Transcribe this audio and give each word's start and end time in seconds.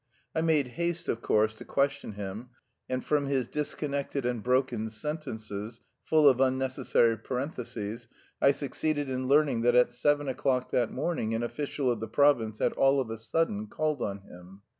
I 0.33 0.41
made 0.41 0.69
haste, 0.79 1.07
of 1.09 1.21
course, 1.21 1.53
to 1.53 1.63
question 1.63 2.13
him, 2.13 2.49
and 2.89 3.05
from 3.05 3.27
his 3.27 3.47
disconnected 3.47 4.25
and 4.25 4.41
broken 4.41 4.89
sentences, 4.89 5.81
full 6.05 6.27
of 6.27 6.41
unnecessary 6.41 7.15
parentheses, 7.17 8.07
I 8.41 8.49
succeeded 8.49 9.11
in 9.11 9.27
learning 9.27 9.61
that 9.61 9.75
at 9.75 9.93
seven 9.93 10.27
o'clock 10.27 10.71
that 10.71 10.89
morning 10.91 11.35
an 11.35 11.43
official 11.43 11.91
of 11.91 11.99
the 11.99 12.07
province 12.07 12.57
had 12.57 12.73
'all 12.73 12.99
of 12.99 13.11
a 13.11 13.17
sudden' 13.19 13.67
called 13.67 14.01
on 14.01 14.21
him. 14.21 14.63